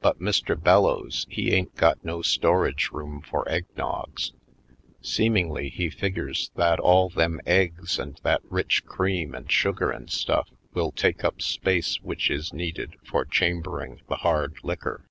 [0.00, 0.58] But Mr.
[0.58, 4.32] Bellows he ain't got no storage room for egg nogs.
[5.02, 10.48] Seemingly he figures that all them eggs and that rich cream and sugar and stuff
[10.72, 15.04] will take up space which is needed for chambering the hard liquor.